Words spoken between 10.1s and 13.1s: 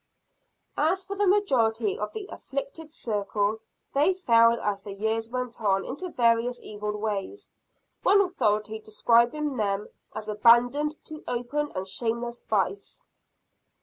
as "abandoned to open and shameless vice."